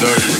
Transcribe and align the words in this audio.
dirty. 0.00 0.37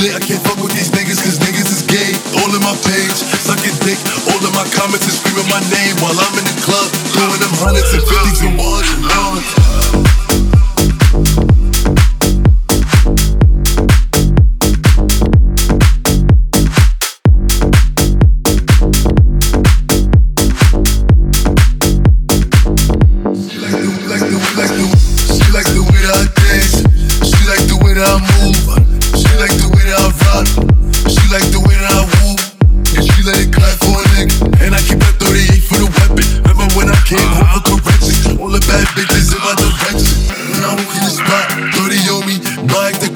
lit. 0.00 0.14
I 0.16 0.20
can't 0.20 0.42
fuck 0.44 0.58
with 0.60 0.72
these 0.76 0.90
niggas 0.92 1.20
cause 1.22 1.38
niggas 1.40 1.68
is 1.72 1.82
gay. 1.86 2.12
All 2.40 2.50
in 2.52 2.62
my 2.62 2.76
page, 2.84 3.16
sucking 3.40 3.76
dick. 3.84 3.98
All 4.28 4.40
in 4.40 4.52
my 4.52 4.66
comments 4.76 5.06
and 5.08 5.16
screaming 5.16 5.48
my 5.48 5.62
name 5.72 5.94
while 6.04 6.16
I'm 6.16 6.34
in 6.36 6.44
the 6.44 6.56
club. 6.64 6.88
Doing 7.16 7.40
them 7.40 7.54
hundreds 7.60 7.92
and 7.94 8.04
fifties 8.04 8.40
and 8.44 8.56
ones. 8.58 9.15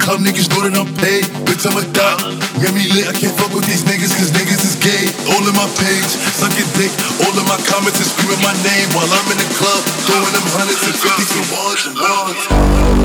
club 0.01 0.19
niggas 0.25 0.49
know 0.49 0.65
that 0.65 0.73
I'm 0.73 0.89
paid. 0.97 1.29
Bitch, 1.45 1.63
I'm 1.69 1.77
a 1.77 1.85
dot. 1.93 2.17
Get 2.57 2.73
me 2.73 2.89
lit, 2.89 3.05
I 3.07 3.13
can't 3.13 3.33
fuck 3.37 3.53
with 3.53 3.65
these 3.69 3.85
niggas, 3.85 4.11
cause 4.17 4.33
niggas 4.33 4.65
is 4.65 4.75
gay. 4.81 5.05
All 5.29 5.45
in 5.45 5.53
my 5.53 5.69
page, 5.77 6.11
sucking 6.41 6.69
dick. 6.75 6.91
All 7.21 7.33
in 7.37 7.45
my 7.45 7.57
comments 7.69 8.01
and 8.01 8.09
screaming 8.09 8.41
my 8.41 8.53
name 8.65 8.89
while 8.97 9.07
I'm 9.07 9.27
in 9.29 9.37
the 9.37 9.49
club. 9.55 9.81
Throwing 10.09 10.33
them 10.33 10.45
hundreds 10.57 10.81
and 10.89 10.97
fifties 10.97 11.31
and 11.37 11.47
ones 11.53 11.81
and 11.85 11.95
ones. 12.01 13.00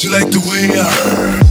You 0.00 0.12
like 0.12 0.30
the 0.30 0.38
way 0.38 0.68
I. 0.78 1.47